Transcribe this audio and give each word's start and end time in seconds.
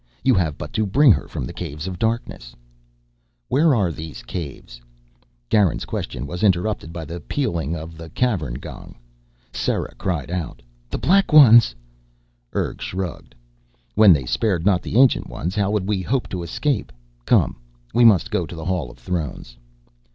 You 0.23 0.33
have 0.33 0.57
but 0.57 0.73
to 0.73 0.87
bring 0.87 1.11
her 1.11 1.27
from 1.27 1.45
the 1.45 1.53
Caves 1.53 1.85
of 1.85 1.99
Darkness" 1.99 2.55
"Where 3.49 3.75
are 3.75 3.91
these 3.91 4.23
Caves" 4.23 4.81
Garin's 5.51 5.85
question 5.85 6.25
was 6.25 6.41
interrupted 6.41 6.91
by 6.91 7.05
the 7.05 7.19
pealing 7.19 7.75
of 7.75 7.97
the 7.99 8.09
Cavern 8.09 8.55
gong. 8.55 8.95
Sera 9.53 9.93
cried 9.99 10.31
out: 10.31 10.63
"The 10.89 10.97
Black 10.97 11.31
Ones!" 11.31 11.75
Urg 12.53 12.81
shrugged. 12.81 13.35
"When 13.93 14.11
they 14.11 14.25
spared 14.25 14.65
not 14.65 14.81
the 14.81 14.97
Ancient 14.97 15.29
Ones 15.29 15.53
how 15.53 15.71
could 15.71 15.87
we 15.87 16.01
hope 16.01 16.27
to 16.29 16.41
escape? 16.41 16.91
Come, 17.27 17.57
we 17.93 18.03
must 18.03 18.31
go 18.31 18.47
to 18.47 18.55
the 18.55 18.65
Hall 18.65 18.89
of 18.89 18.97
Thrones." 18.97 19.55